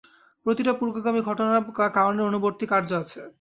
প্রতিটি 0.45 0.71
পূর্বগামী 0.79 1.21
ঘটনার 1.21 1.59
বা 1.67 1.87
কারণের 1.91 2.27
অনুবর্তী 2.29 2.65
কার্য 2.71 2.89
আছে। 3.01 3.19